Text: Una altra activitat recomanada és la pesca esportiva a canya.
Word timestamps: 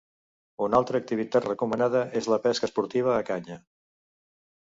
Una 0.67 0.77
altra 0.83 1.01
activitat 1.03 1.45
recomanada 1.49 2.01
és 2.21 2.29
la 2.35 2.41
pesca 2.47 2.67
esportiva 2.69 3.13
a 3.17 3.23
canya. 3.27 3.59